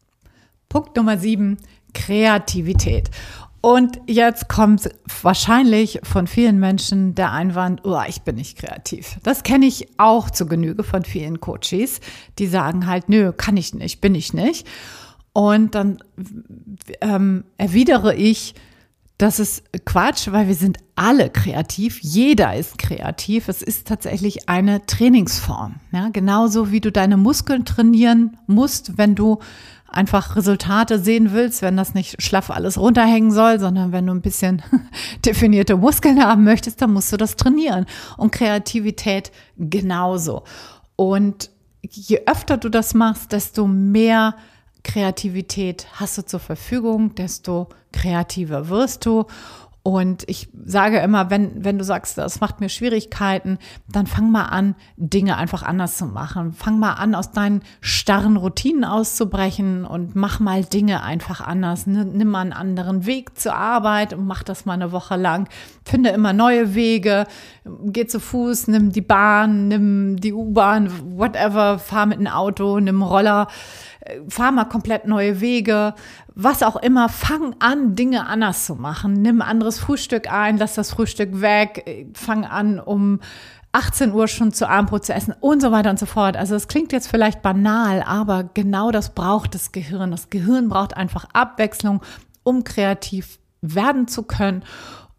Punkt 0.69 0.95
Nummer 0.95 1.17
sieben, 1.17 1.57
Kreativität. 1.93 3.11
Und 3.59 3.99
jetzt 4.07 4.49
kommt 4.49 4.89
wahrscheinlich 5.21 5.99
von 6.01 6.25
vielen 6.25 6.59
Menschen 6.59 7.13
der 7.13 7.31
Einwand, 7.31 7.81
oh, 7.85 8.01
ich 8.07 8.23
bin 8.23 8.35
nicht 8.35 8.57
kreativ. 8.57 9.17
Das 9.21 9.43
kenne 9.43 9.67
ich 9.67 9.87
auch 9.99 10.31
zu 10.31 10.47
Genüge 10.47 10.83
von 10.83 11.03
vielen 11.03 11.39
Coaches, 11.39 11.99
die 12.39 12.47
sagen 12.47 12.87
halt, 12.87 13.07
nö, 13.07 13.31
kann 13.33 13.57
ich 13.57 13.75
nicht, 13.75 14.01
bin 14.01 14.15
ich 14.15 14.33
nicht. 14.33 14.67
Und 15.33 15.75
dann 15.75 15.99
ähm, 17.01 17.43
erwidere 17.57 18.15
ich, 18.15 18.55
das 19.21 19.39
ist 19.39 19.63
Quatsch, 19.85 20.31
weil 20.31 20.47
wir 20.47 20.55
sind 20.55 20.79
alle 20.95 21.29
kreativ. 21.29 21.99
Jeder 22.01 22.55
ist 22.55 22.79
kreativ. 22.79 23.49
Es 23.49 23.61
ist 23.61 23.87
tatsächlich 23.87 24.49
eine 24.49 24.85
Trainingsform. 24.87 25.75
Ja, 25.91 26.09
genauso 26.09 26.71
wie 26.71 26.81
du 26.81 26.91
deine 26.91 27.17
Muskeln 27.17 27.63
trainieren 27.63 28.37
musst, 28.47 28.97
wenn 28.97 29.13
du 29.13 29.37
einfach 29.87 30.35
Resultate 30.35 30.97
sehen 30.97 31.33
willst, 31.33 31.61
wenn 31.61 31.77
das 31.77 31.93
nicht 31.93 32.21
schlaff 32.21 32.49
alles 32.49 32.79
runterhängen 32.79 33.31
soll, 33.31 33.59
sondern 33.59 33.91
wenn 33.91 34.07
du 34.07 34.13
ein 34.13 34.21
bisschen 34.21 34.63
definierte 35.25 35.77
Muskeln 35.77 36.23
haben 36.23 36.43
möchtest, 36.43 36.81
dann 36.81 36.93
musst 36.93 37.13
du 37.13 37.17
das 37.17 37.35
trainieren. 37.35 37.85
Und 38.17 38.31
Kreativität 38.31 39.31
genauso. 39.57 40.43
Und 40.95 41.51
je 41.83 42.21
öfter 42.25 42.57
du 42.57 42.69
das 42.69 42.95
machst, 42.95 43.33
desto 43.33 43.67
mehr 43.67 44.35
Kreativität 44.83 45.87
hast 45.93 46.17
du 46.17 46.25
zur 46.25 46.39
Verfügung, 46.39 47.15
desto 47.15 47.69
kreativer 47.91 48.69
wirst 48.69 49.05
du. 49.05 49.25
Und 49.83 50.29
ich 50.29 50.47
sage 50.63 50.99
immer, 50.99 51.31
wenn, 51.31 51.65
wenn 51.65 51.79
du 51.79 51.83
sagst, 51.83 52.15
das 52.19 52.39
macht 52.39 52.59
mir 52.59 52.69
Schwierigkeiten, 52.69 53.57
dann 53.89 54.05
fang 54.05 54.31
mal 54.31 54.45
an, 54.45 54.75
Dinge 54.95 55.37
einfach 55.37 55.63
anders 55.63 55.97
zu 55.97 56.05
machen. 56.05 56.53
Fang 56.53 56.77
mal 56.77 56.93
an, 56.93 57.15
aus 57.15 57.31
deinen 57.31 57.63
starren 57.79 58.37
Routinen 58.37 58.83
auszubrechen 58.83 59.83
und 59.83 60.15
mach 60.15 60.39
mal 60.39 60.63
Dinge 60.63 61.01
einfach 61.01 61.41
anders. 61.41 61.87
Nimm 61.87 62.27
mal 62.27 62.41
einen 62.41 62.53
anderen 62.53 63.07
Weg 63.07 63.39
zur 63.39 63.55
Arbeit 63.55 64.13
und 64.13 64.27
mach 64.27 64.43
das 64.43 64.65
mal 64.65 64.73
eine 64.73 64.91
Woche 64.91 65.15
lang. 65.15 65.49
Finde 65.83 66.11
immer 66.11 66.31
neue 66.31 66.75
Wege. 66.75 67.25
Geh 67.85 68.05
zu 68.05 68.19
Fuß, 68.19 68.67
nimm 68.67 68.91
die 68.91 69.01
Bahn, 69.01 69.67
nimm 69.67 70.17
die 70.17 70.33
U-Bahn, 70.33 71.17
whatever, 71.17 71.79
fahr 71.79 72.05
mit 72.05 72.19
einem 72.19 72.27
Auto, 72.27 72.79
nimm 72.79 73.01
Roller 73.01 73.47
fahr 74.27 74.51
mal 74.51 74.65
komplett 74.65 75.05
neue 75.05 75.41
Wege, 75.41 75.93
was 76.33 76.63
auch 76.63 76.75
immer, 76.77 77.09
fang 77.09 77.55
an, 77.59 77.95
Dinge 77.95 78.27
anders 78.27 78.65
zu 78.65 78.75
machen. 78.75 79.21
Nimm 79.21 79.41
anderes 79.41 79.79
Frühstück 79.79 80.31
ein, 80.31 80.57
lass 80.57 80.75
das 80.75 80.91
Frühstück 80.91 81.41
weg, 81.41 82.09
fang 82.13 82.45
an, 82.45 82.79
um 82.79 83.19
18 83.73 84.11
Uhr 84.13 84.27
schon 84.27 84.51
zu 84.51 84.67
Abendbrot 84.67 85.05
zu 85.05 85.13
essen 85.13 85.33
und 85.39 85.61
so 85.61 85.71
weiter 85.71 85.89
und 85.89 85.99
so 85.99 86.05
fort. 86.05 86.35
Also 86.35 86.55
es 86.55 86.67
klingt 86.67 86.91
jetzt 86.91 87.07
vielleicht 87.07 87.41
banal, 87.41 88.03
aber 88.05 88.49
genau 88.53 88.91
das 88.91 89.13
braucht 89.13 89.55
das 89.55 89.71
Gehirn. 89.71 90.11
Das 90.11 90.29
Gehirn 90.29 90.67
braucht 90.67 90.97
einfach 90.97 91.25
Abwechslung, 91.33 92.01
um 92.43 92.63
kreativ 92.63 93.39
werden 93.61 94.07
zu 94.07 94.23
können. 94.23 94.63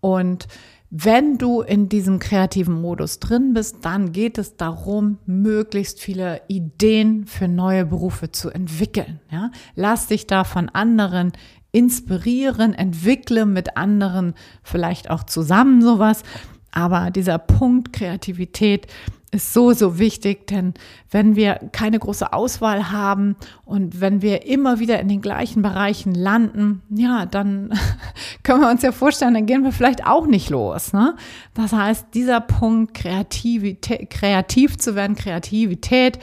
Und 0.01 0.49
wenn 0.95 1.39
du 1.39 1.63
in 1.63 1.89
diesem 1.89 2.19
kreativen 2.19 2.79
Modus 2.83 3.19
drin 3.19 3.55
bist, 3.55 3.79
dann 3.81 4.13
geht 4.13 4.37
es 4.37 4.59
darum, 4.59 5.17
möglichst 5.25 6.01
viele 6.01 6.43
Ideen 6.49 7.25
für 7.25 7.49
neue 7.49 7.87
Berufe 7.87 8.31
zu 8.31 8.51
entwickeln. 8.51 9.19
Ja? 9.31 9.51
Lass 9.75 10.09
dich 10.09 10.27
da 10.27 10.45
von 10.45 10.69
anderen 10.69 11.33
inspirieren, 11.73 12.75
entwickle 12.75 13.47
mit 13.47 13.79
anderen 13.79 14.35
vielleicht 14.63 15.09
auch 15.09 15.25
zusammen 15.25 15.81
sowas. 15.81 16.25
Aber 16.73 17.11
dieser 17.11 17.39
Punkt 17.39 17.95
Kreativität, 17.95 18.87
ist 19.33 19.55
so, 19.55 19.73
so 19.73 19.99
wichtig, 19.99 20.47
denn 20.47 20.75
wenn 21.11 21.37
wir 21.37 21.55
keine 21.73 21.99
große 21.99 22.33
Auswahl 22.35 22.93
haben 22.93 23.35
und 23.65 24.01
wenn 24.01 24.21
wir 24.21 24.47
immer 24.47 24.79
wieder 24.79 25.01
in 25.01 25.09
den 25.09 25.23
gleichen 25.23 25.63
Bereichen 25.63 26.15
landen, 26.15 26.83
ja, 26.91 27.25
dann 27.25 27.73
können 28.43 28.61
wir 28.61 28.71
uns 28.71 28.83
ja 28.83 28.93
vorstellen, 28.93 29.33
dann 29.33 29.47
gehen 29.47 29.65
wir 29.65 29.73
vielleicht 29.73 30.07
auch 30.07 30.27
nicht 30.27 30.51
los. 30.51 30.93
Ne? 30.93 31.17
Das 31.55 31.73
heißt, 31.73 32.09
dieser 32.13 32.41
Punkt, 32.41 32.93
Kreativität, 32.93 34.11
kreativ 34.11 34.77
zu 34.77 34.95
werden, 34.95 35.17
Kreativität 35.17 36.19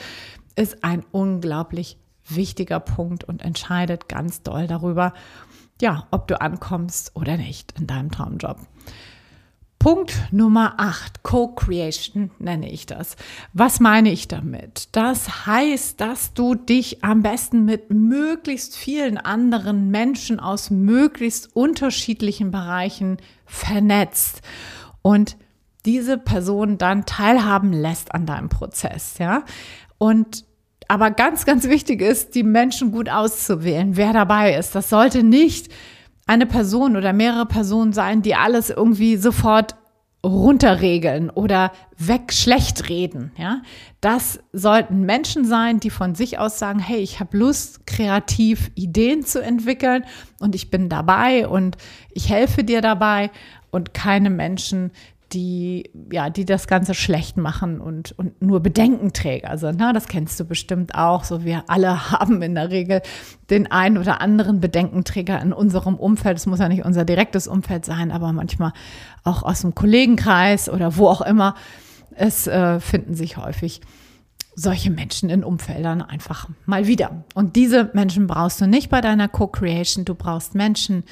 ist 0.54 0.84
ein 0.84 1.04
unglaublich 1.10 1.98
wichtiger 2.28 2.78
Punkt 2.78 3.24
und 3.24 3.42
entscheidet 3.42 4.08
ganz 4.08 4.42
doll 4.42 4.68
darüber, 4.68 5.14
ja, 5.80 6.06
ob 6.12 6.28
du 6.28 6.40
ankommst 6.40 7.16
oder 7.16 7.36
nicht 7.36 7.74
in 7.78 7.88
deinem 7.88 8.12
Traumjob. 8.12 8.58
Punkt 9.80 10.12
Nummer 10.30 10.74
8, 10.76 11.22
Co-Creation 11.22 12.30
nenne 12.38 12.70
ich 12.70 12.84
das. 12.84 13.16
Was 13.54 13.80
meine 13.80 14.12
ich 14.12 14.28
damit? 14.28 14.90
Das 14.92 15.46
heißt, 15.46 15.98
dass 15.98 16.34
du 16.34 16.54
dich 16.54 17.02
am 17.02 17.22
besten 17.22 17.64
mit 17.64 17.88
möglichst 17.88 18.76
vielen 18.76 19.16
anderen 19.16 19.90
Menschen 19.90 20.38
aus 20.38 20.68
möglichst 20.68 21.56
unterschiedlichen 21.56 22.50
Bereichen 22.50 23.16
vernetzt 23.46 24.42
und 25.00 25.38
diese 25.86 26.18
Person 26.18 26.76
dann 26.76 27.06
teilhaben 27.06 27.72
lässt 27.72 28.14
an 28.14 28.26
deinem 28.26 28.50
Prozess, 28.50 29.16
ja? 29.16 29.44
Und 29.96 30.44
aber 30.88 31.10
ganz, 31.10 31.46
ganz 31.46 31.68
wichtig 31.68 32.02
ist, 32.02 32.34
die 32.34 32.42
Menschen 32.42 32.92
gut 32.92 33.08
auszuwählen, 33.08 33.96
wer 33.96 34.12
dabei 34.12 34.56
ist. 34.56 34.74
Das 34.74 34.90
sollte 34.90 35.22
nicht 35.22 35.72
eine 36.30 36.46
Person 36.46 36.96
oder 36.96 37.12
mehrere 37.12 37.44
Personen 37.44 37.92
sein, 37.92 38.22
die 38.22 38.36
alles 38.36 38.70
irgendwie 38.70 39.16
sofort 39.16 39.74
runterregeln 40.24 41.28
oder 41.28 41.72
weg 41.98 42.32
schlecht 42.32 42.88
reden, 42.88 43.32
ja? 43.36 43.62
Das 44.00 44.38
sollten 44.52 45.00
Menschen 45.00 45.44
sein, 45.44 45.80
die 45.80 45.90
von 45.90 46.14
sich 46.14 46.38
aus 46.38 46.60
sagen, 46.60 46.78
hey, 46.78 46.98
ich 47.00 47.18
habe 47.18 47.36
Lust, 47.36 47.84
kreativ 47.84 48.70
Ideen 48.76 49.24
zu 49.24 49.42
entwickeln 49.42 50.04
und 50.38 50.54
ich 50.54 50.70
bin 50.70 50.88
dabei 50.88 51.48
und 51.48 51.76
ich 52.12 52.30
helfe 52.30 52.62
dir 52.62 52.80
dabei 52.80 53.32
und 53.72 53.92
keine 53.92 54.30
Menschen, 54.30 54.92
die, 55.32 55.90
ja, 56.12 56.28
die 56.28 56.44
das 56.44 56.66
Ganze 56.66 56.94
schlecht 56.94 57.36
machen 57.36 57.80
und, 57.80 58.12
und 58.18 58.42
nur 58.42 58.60
Bedenkenträger 58.60 59.56
sind. 59.58 59.78
Na, 59.78 59.92
das 59.92 60.08
kennst 60.08 60.38
du 60.40 60.44
bestimmt 60.44 60.94
auch. 60.94 61.24
So, 61.24 61.44
wir 61.44 61.64
alle 61.68 62.10
haben 62.10 62.42
in 62.42 62.54
der 62.54 62.70
Regel 62.70 63.02
den 63.48 63.70
einen 63.70 63.98
oder 63.98 64.20
anderen 64.20 64.60
Bedenkenträger 64.60 65.40
in 65.40 65.52
unserem 65.52 65.94
Umfeld. 65.94 66.36
Es 66.36 66.46
muss 66.46 66.58
ja 66.58 66.68
nicht 66.68 66.84
unser 66.84 67.04
direktes 67.04 67.46
Umfeld 67.46 67.84
sein, 67.84 68.10
aber 68.10 68.32
manchmal 68.32 68.72
auch 69.22 69.42
aus 69.42 69.60
dem 69.60 69.74
Kollegenkreis 69.74 70.68
oder 70.68 70.96
wo 70.96 71.08
auch 71.08 71.20
immer. 71.20 71.54
Es 72.14 72.46
äh, 72.46 72.80
finden 72.80 73.14
sich 73.14 73.36
häufig 73.36 73.80
solche 74.56 74.90
Menschen 74.90 75.30
in 75.30 75.44
Umfeldern 75.44 76.02
einfach 76.02 76.48
mal 76.66 76.86
wieder. 76.86 77.24
Und 77.34 77.54
diese 77.56 77.90
Menschen 77.94 78.26
brauchst 78.26 78.60
du 78.60 78.66
nicht 78.66 78.90
bei 78.90 79.00
deiner 79.00 79.28
Co-Creation. 79.28 80.04
Du 80.04 80.14
brauchst 80.14 80.54
Menschen, 80.54 81.04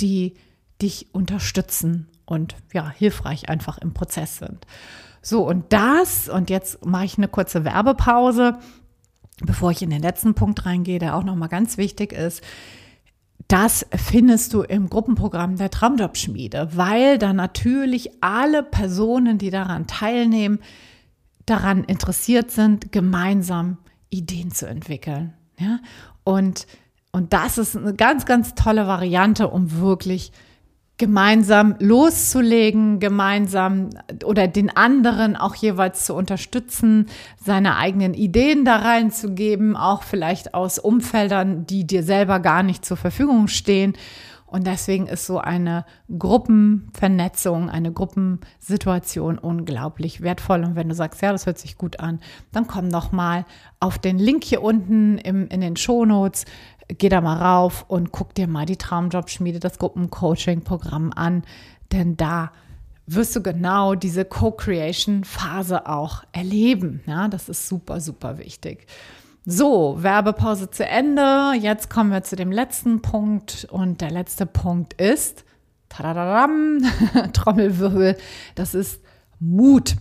die 0.00 0.34
dich 0.80 1.14
unterstützen 1.14 2.08
und 2.26 2.56
ja, 2.74 2.90
hilfreich 2.90 3.48
einfach 3.48 3.78
im 3.78 3.94
Prozess 3.94 4.38
sind. 4.38 4.66
So, 5.22 5.46
und 5.46 5.72
das, 5.72 6.28
und 6.28 6.50
jetzt 6.50 6.84
mache 6.84 7.04
ich 7.04 7.16
eine 7.18 7.28
kurze 7.28 7.64
Werbepause, 7.64 8.58
bevor 9.44 9.70
ich 9.70 9.82
in 9.82 9.90
den 9.90 10.02
letzten 10.02 10.34
Punkt 10.34 10.66
reingehe, 10.66 10.98
der 10.98 11.16
auch 11.16 11.24
nochmal 11.24 11.48
ganz 11.48 11.78
wichtig 11.78 12.12
ist. 12.12 12.42
Das 13.48 13.86
findest 13.94 14.54
du 14.54 14.62
im 14.62 14.88
Gruppenprogramm 14.88 15.56
der 15.56 15.70
Traumjobschmiede, 15.70 16.70
weil 16.72 17.18
da 17.18 17.32
natürlich 17.32 18.10
alle 18.20 18.62
Personen, 18.62 19.38
die 19.38 19.50
daran 19.50 19.86
teilnehmen, 19.86 20.58
daran 21.44 21.84
interessiert 21.84 22.50
sind, 22.50 22.90
gemeinsam 22.90 23.78
Ideen 24.10 24.50
zu 24.50 24.66
entwickeln. 24.66 25.34
Ja? 25.60 25.78
Und, 26.24 26.66
und 27.12 27.32
das 27.32 27.58
ist 27.58 27.76
eine 27.76 27.94
ganz, 27.94 28.26
ganz 28.26 28.54
tolle 28.54 28.86
Variante, 28.88 29.48
um 29.48 29.78
wirklich 29.78 30.32
gemeinsam 30.98 31.76
loszulegen, 31.78 33.00
gemeinsam 33.00 33.90
oder 34.24 34.48
den 34.48 34.74
anderen 34.74 35.36
auch 35.36 35.54
jeweils 35.54 36.06
zu 36.06 36.14
unterstützen, 36.14 37.06
seine 37.44 37.76
eigenen 37.76 38.14
Ideen 38.14 38.64
da 38.64 38.76
reinzugeben, 38.76 39.76
auch 39.76 40.02
vielleicht 40.02 40.54
aus 40.54 40.78
Umfeldern, 40.78 41.66
die 41.66 41.86
dir 41.86 42.02
selber 42.02 42.40
gar 42.40 42.62
nicht 42.62 42.84
zur 42.84 42.96
Verfügung 42.96 43.48
stehen. 43.48 43.92
Und 44.46 44.66
deswegen 44.66 45.06
ist 45.06 45.26
so 45.26 45.38
eine 45.38 45.84
Gruppenvernetzung, 46.18 47.68
eine 47.68 47.92
Gruppensituation 47.92 49.38
unglaublich 49.38 50.20
wertvoll. 50.20 50.64
Und 50.64 50.76
wenn 50.76 50.88
du 50.88 50.94
sagst, 50.94 51.20
ja, 51.20 51.32
das 51.32 51.46
hört 51.46 51.58
sich 51.58 51.76
gut 51.76 51.98
an, 51.98 52.20
dann 52.52 52.68
komm 52.68 52.90
doch 52.90 53.10
mal 53.10 53.44
auf 53.80 53.98
den 53.98 54.18
Link 54.18 54.44
hier 54.44 54.62
unten 54.62 55.18
im, 55.18 55.48
in 55.48 55.60
den 55.60 55.76
Shownotes 55.76 56.44
geh 56.88 57.08
da 57.08 57.20
mal 57.20 57.36
rauf 57.36 57.84
und 57.88 58.12
guck 58.12 58.34
dir 58.34 58.46
mal 58.46 58.66
die 58.66 58.76
Traumjobschmiede, 58.76 59.60
das 59.60 59.78
Gruppencoaching-Programm 59.78 61.12
an, 61.14 61.42
denn 61.92 62.16
da 62.16 62.52
wirst 63.06 63.36
du 63.36 63.42
genau 63.42 63.94
diese 63.94 64.24
Co-Creation-Phase 64.24 65.86
auch 65.86 66.24
erleben. 66.32 67.02
Ja, 67.06 67.28
das 67.28 67.48
ist 67.48 67.68
super, 67.68 68.00
super 68.00 68.38
wichtig. 68.38 68.86
So, 69.44 70.02
Werbepause 70.02 70.70
zu 70.70 70.84
Ende. 70.84 71.52
Jetzt 71.60 71.88
kommen 71.88 72.10
wir 72.10 72.24
zu 72.24 72.34
dem 72.34 72.50
letzten 72.50 73.00
Punkt 73.00 73.68
und 73.70 74.00
der 74.00 74.10
letzte 74.10 74.44
Punkt 74.44 74.94
ist 74.94 75.44
Trommelwirbel, 77.32 78.16
das 78.54 78.74
ist 78.74 79.00
Mut. 79.38 79.96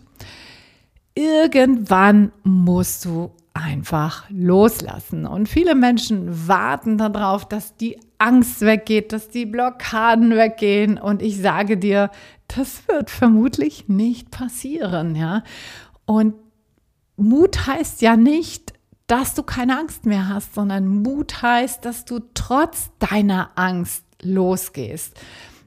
Irgendwann 1.14 2.32
musst 2.44 3.06
du 3.06 3.35
einfach 3.56 4.26
loslassen. 4.30 5.26
Und 5.26 5.48
viele 5.48 5.76
Menschen 5.76 6.48
warten 6.48 6.98
darauf, 6.98 7.48
dass 7.48 7.76
die 7.78 7.98
Angst 8.18 8.62
weggeht, 8.62 9.14
dass 9.14 9.30
die 9.30 9.46
Blockaden 9.46 10.32
weggehen. 10.36 10.98
Und 10.98 11.22
ich 11.22 11.42
sage 11.42 11.78
dir, 11.78 12.12
das 12.48 12.88
wird 12.88 13.10
vermutlich 13.10 13.88
nicht 13.88 14.30
passieren, 14.30 15.16
ja. 15.16 15.44
Und 16.06 16.36
Mut 17.16 17.66
heißt 17.66 18.02
ja 18.02 18.18
nicht, 18.18 18.74
dass 19.08 19.36
du 19.36 19.44
keine 19.44 19.80
Angst 19.80 20.06
mehr 20.06 20.28
hast, 20.28 20.54
sondern 20.54 20.88
Mut 20.88 21.42
heißt, 21.42 21.86
dass 21.86 22.04
du 22.04 22.20
trotz 22.34 22.92
deiner 23.00 23.52
Angst 23.56 24.04
losgehst. 24.22 25.18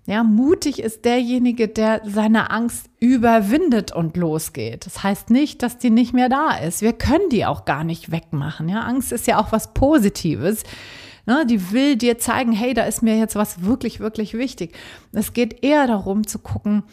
Ja, 0.09 0.25
mutig 0.25 0.79
ist 0.79 1.05
derjenige, 1.05 1.69
der 1.69 2.01
seine 2.03 2.51
Angst 2.51 2.89
überwindet 2.99 3.93
und 3.93 4.17
losgeht. 4.17 4.87
Das 4.87 5.03
heißt 5.03 5.29
nicht, 5.29 5.63
dass 5.63 5.77
die 5.77 5.91
nicht 5.91 6.15
mehr 6.15 6.31
da 6.31 6.57
ist. 6.57 6.81
Wir 6.81 6.95
können 6.95 7.29
die 7.29 7.45
auch 7.45 7.67
gar 7.67 7.85
nicht 7.85 8.11
wegmachen. 8.11 8.71
Ja, 8.71 8.81
Angst 8.81 9.13
ist 9.13 9.27
ja 9.27 9.39
auch 9.39 9.53
was 9.53 9.75
Positives. 9.75 10.63
Ne, 11.27 11.45
die 11.45 11.73
will 11.73 11.97
dir 11.97 12.17
zeigen, 12.17 12.53
hey, 12.53 12.73
da 12.73 12.85
ist 12.85 13.03
mir 13.03 13.19
jetzt 13.19 13.35
was 13.35 13.65
wirklich, 13.65 14.01
wirklich 14.01 14.33
wichtig. 14.33 14.75
Es 15.13 15.35
geht 15.35 15.63
eher 15.63 15.87
darum 15.87 16.27
zu 16.27 16.39
gucken, 16.39 16.85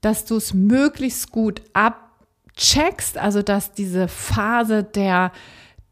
dass 0.00 0.24
du 0.24 0.36
es 0.36 0.54
möglichst 0.54 1.32
gut 1.32 1.62
abcheckst, 1.72 3.18
also 3.18 3.42
dass 3.42 3.72
diese 3.72 4.06
Phase 4.06 4.84
der, 4.84 5.32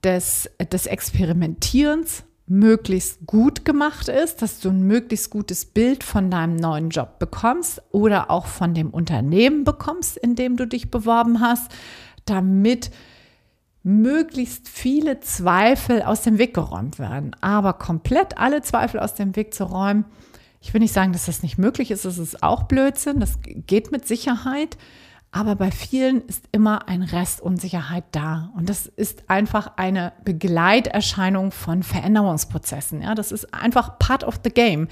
des, 0.05 0.49
des 0.71 0.87
Experimentierens 0.87 2.23
möglichst 2.51 3.27
gut 3.27 3.65
gemacht 3.65 4.09
ist, 4.09 4.43
dass 4.43 4.61
du 4.61 4.71
ein 4.71 4.83
möglichst 4.83 5.31
gutes 5.31 5.65
Bild 5.65 6.05
von 6.05 6.31
deinem 6.31 6.57
neuen 6.57 6.91
Job 6.91 7.19
bekommst 7.19 7.83
oder 7.93 8.31
auch 8.31 8.47
von 8.47 8.75
dem 8.75 8.91
Unternehmen 8.91 9.65
bekommst, 9.65 10.17
in 10.17 10.35
dem 10.35 10.57
du 10.57 10.67
dich 10.67 10.91
beworben 10.91 11.41
hast, 11.41 11.71
damit 12.25 12.91
möglichst 13.83 14.69
viele 14.69 15.21
Zweifel 15.21 16.03
aus 16.03 16.23
dem 16.23 16.39
Weg 16.39 16.55
geräumt 16.55 16.99
werden. 16.99 17.35
Aber 17.41 17.75
komplett 17.75 18.39
alle 18.39 18.63
Zweifel 18.63 19.01
aus 19.01 19.15
dem 19.15 19.37
Weg 19.37 19.55
zu 19.55 19.65
räumen, 19.65 20.05
ich 20.61 20.75
will 20.75 20.81
nicht 20.81 20.93
sagen, 20.93 21.13
dass 21.13 21.27
das 21.27 21.43
nicht 21.43 21.57
möglich 21.57 21.91
ist, 21.91 22.05
das 22.05 22.19
ist 22.19 22.43
auch 22.43 22.65
Blödsinn, 22.65 23.21
das 23.21 23.39
geht 23.45 23.93
mit 23.93 24.09
Sicherheit. 24.09 24.77
Aber 25.31 25.57
bei 25.57 25.71
vielen 25.71 26.23
ist 26.23 26.45
immer 26.53 26.89
ein 26.89 27.03
Rest 27.03 27.43
Unsicherheit 27.43 28.05
da. 28.13 28.51
Und 28.57 28.71
das 28.71 28.87
ist 28.87 29.29
einfach 29.29 29.73
eine 29.77 30.15
Begleiterscheinung 30.25 31.53
von 31.53 31.83
Veränderungsprozessen. 31.83 33.03
Ja, 33.03 33.15
das 33.15 33.31
ist 33.31 33.53
einfach 33.53 33.99
part 33.99 34.25
of 34.25 34.41
the 34.43 34.51
game. 34.51 34.89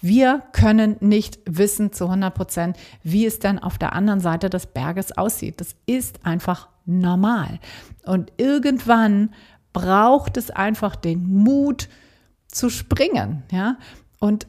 Wir 0.00 0.42
können 0.52 0.96
nicht 1.00 1.40
wissen 1.44 1.92
zu 1.92 2.04
100 2.04 2.32
Prozent, 2.32 2.76
wie 3.02 3.26
es 3.26 3.40
dann 3.40 3.58
auf 3.58 3.78
der 3.78 3.92
anderen 3.92 4.20
Seite 4.20 4.48
des 4.48 4.66
Berges 4.66 5.16
aussieht. 5.18 5.60
Das 5.60 5.74
ist 5.86 6.24
einfach 6.24 6.68
normal. 6.86 7.58
Und 8.04 8.32
irgendwann 8.36 9.30
braucht 9.72 10.36
es 10.36 10.50
einfach 10.50 10.94
den 10.94 11.28
Mut 11.28 11.88
zu 12.46 12.70
springen. 12.70 13.42
Ja, 13.50 13.76
und 14.20 14.46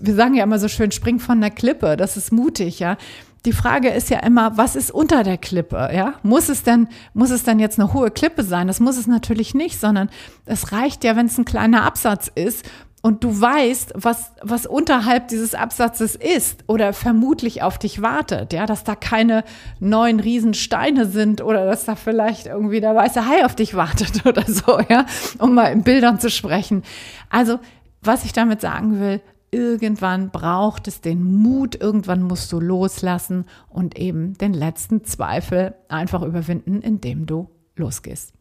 wir 0.00 0.14
sagen 0.14 0.34
ja 0.34 0.44
immer 0.44 0.58
so 0.58 0.68
schön, 0.68 0.90
spring 0.90 1.18
von 1.18 1.40
der 1.40 1.50
Klippe. 1.50 1.96
Das 1.96 2.16
ist 2.16 2.32
mutig. 2.32 2.78
Ja, 2.78 2.96
die 3.44 3.52
Frage 3.52 3.88
ist 3.88 4.10
ja 4.10 4.18
immer, 4.20 4.56
was 4.56 4.76
ist 4.76 4.90
unter 4.90 5.22
der 5.22 5.38
Klippe? 5.38 5.90
Ja, 5.94 6.14
muss 6.22 6.48
es 6.48 6.62
denn, 6.62 6.88
muss 7.14 7.30
es 7.30 7.44
denn 7.44 7.58
jetzt 7.58 7.78
eine 7.78 7.92
hohe 7.92 8.10
Klippe 8.10 8.42
sein? 8.42 8.66
Das 8.66 8.80
muss 8.80 8.96
es 8.96 9.06
natürlich 9.06 9.54
nicht, 9.54 9.80
sondern 9.80 10.10
es 10.44 10.72
reicht 10.72 11.04
ja, 11.04 11.16
wenn 11.16 11.26
es 11.26 11.38
ein 11.38 11.44
kleiner 11.44 11.84
Absatz 11.84 12.30
ist 12.34 12.66
und 13.00 13.22
du 13.22 13.40
weißt, 13.40 13.92
was, 13.94 14.32
was 14.42 14.66
unterhalb 14.66 15.28
dieses 15.28 15.54
Absatzes 15.54 16.16
ist 16.16 16.64
oder 16.66 16.92
vermutlich 16.92 17.62
auf 17.62 17.78
dich 17.78 18.02
wartet, 18.02 18.52
ja, 18.52 18.66
dass 18.66 18.82
da 18.82 18.96
keine 18.96 19.44
neuen 19.78 20.18
Riesensteine 20.18 21.06
sind 21.06 21.40
oder 21.40 21.64
dass 21.64 21.84
da 21.84 21.94
vielleicht 21.94 22.46
irgendwie 22.46 22.80
der 22.80 22.96
weiße 22.96 23.26
Hai 23.26 23.44
auf 23.44 23.54
dich 23.54 23.74
wartet 23.74 24.26
oder 24.26 24.44
so, 24.46 24.80
ja, 24.88 25.06
um 25.38 25.54
mal 25.54 25.72
in 25.72 25.84
Bildern 25.84 26.18
zu 26.18 26.28
sprechen. 26.28 26.82
Also, 27.30 27.60
was 28.02 28.24
ich 28.24 28.32
damit 28.32 28.60
sagen 28.60 29.00
will, 29.00 29.20
irgendwann 29.50 30.30
braucht 30.30 30.88
es 30.88 31.00
den 31.00 31.22
Mut, 31.24 31.80
irgendwann 31.80 32.22
musst 32.22 32.52
du 32.52 32.60
loslassen 32.60 33.46
und 33.68 33.98
eben 33.98 34.34
den 34.34 34.52
letzten 34.52 35.04
Zweifel 35.04 35.74
einfach 35.88 36.22
überwinden, 36.22 36.82
indem 36.82 37.26
du 37.26 37.48
losgehst. 37.76 38.32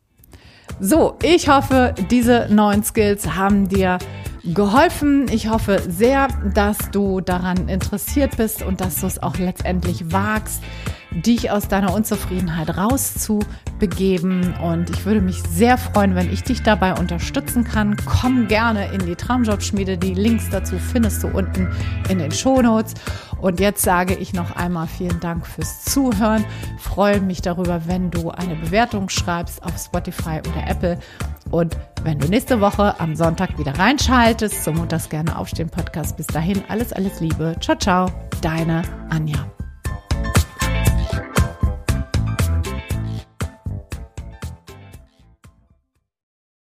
So, 0.79 1.17
ich 1.23 1.49
hoffe, 1.49 1.95
diese 2.11 2.47
neuen 2.51 2.83
Skills 2.83 3.35
haben 3.35 3.67
dir 3.67 3.97
geholfen. 4.43 5.25
Ich 5.31 5.49
hoffe 5.49 5.81
sehr, 5.87 6.27
dass 6.53 6.91
du 6.91 7.21
daran 7.21 7.67
interessiert 7.67 8.37
bist 8.37 8.63
und 8.63 8.81
dass 8.81 9.01
du 9.01 9.07
es 9.07 9.21
auch 9.21 9.37
letztendlich 9.37 10.11
wagst, 10.11 10.61
dich 11.11 11.51
aus 11.51 11.67
deiner 11.67 11.93
Unzufriedenheit 11.93 12.77
rauszubegeben. 12.77 14.53
Und 14.57 14.89
ich 14.89 15.05
würde 15.05 15.21
mich 15.21 15.41
sehr 15.43 15.77
freuen, 15.77 16.15
wenn 16.15 16.31
ich 16.31 16.43
dich 16.43 16.63
dabei 16.63 16.93
unterstützen 16.93 17.63
kann. 17.63 17.95
Komm 18.05 18.47
gerne 18.47 18.91
in 18.93 19.05
die 19.05 19.15
Traumjobschmiede. 19.15 19.97
Die 19.97 20.13
Links 20.13 20.49
dazu 20.49 20.77
findest 20.77 21.23
du 21.23 21.27
unten 21.27 21.69
in 22.09 22.19
den 22.19 22.31
Shownotes. 22.31 22.93
Und 23.39 23.59
jetzt 23.59 23.83
sage 23.83 24.15
ich 24.15 24.33
noch 24.33 24.55
einmal 24.55 24.87
vielen 24.87 25.19
Dank 25.19 25.45
fürs 25.45 25.83
Zuhören. 25.83 26.43
Freue 26.79 27.21
mich 27.21 27.41
darüber, 27.41 27.87
wenn 27.87 28.09
du 28.09 28.31
eine 28.31 28.55
Bewertung 28.55 29.09
schreibst 29.09 29.63
auf 29.63 29.77
Spotify 29.77 30.39
oder 30.39 30.67
Apple. 30.67 30.97
Und 31.51 31.77
wenn 32.03 32.19
du 32.19 32.27
nächste 32.27 32.59
Woche 32.61 32.99
am 32.99 33.15
Sonntag 33.15 33.57
wieder 33.57 33.77
reinschaltest 33.77 34.63
zum 34.63 34.75
Montags 34.75 35.09
gerne 35.09 35.37
aufstehen 35.37 35.69
Podcast. 35.69 36.17
Bis 36.17 36.27
dahin 36.27 36.63
alles, 36.67 36.91
alles 36.93 37.19
Liebe. 37.19 37.55
Ciao, 37.59 37.77
ciao. 37.77 38.11
Deine 38.41 38.81
Anja. 39.09 39.56